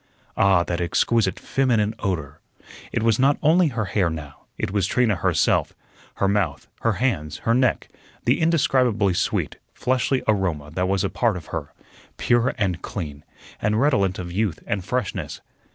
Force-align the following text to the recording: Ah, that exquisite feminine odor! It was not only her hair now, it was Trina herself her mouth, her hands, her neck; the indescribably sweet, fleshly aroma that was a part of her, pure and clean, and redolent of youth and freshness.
Ah, 0.35 0.63
that 0.63 0.81
exquisite 0.81 1.39
feminine 1.39 1.93
odor! 1.99 2.39
It 2.91 3.03
was 3.03 3.19
not 3.19 3.37
only 3.43 3.67
her 3.67 3.85
hair 3.85 4.09
now, 4.09 4.47
it 4.57 4.71
was 4.71 4.87
Trina 4.87 5.17
herself 5.17 5.73
her 6.15 6.27
mouth, 6.27 6.67
her 6.79 6.93
hands, 6.93 7.37
her 7.45 7.53
neck; 7.53 7.87
the 8.25 8.41
indescribably 8.41 9.13
sweet, 9.13 9.57
fleshly 9.75 10.23
aroma 10.27 10.71
that 10.71 10.87
was 10.87 11.03
a 11.03 11.09
part 11.11 11.37
of 11.37 11.45
her, 11.53 11.71
pure 12.17 12.55
and 12.57 12.81
clean, 12.81 13.23
and 13.61 13.79
redolent 13.79 14.17
of 14.17 14.31
youth 14.31 14.63
and 14.65 14.83
freshness. 14.83 15.39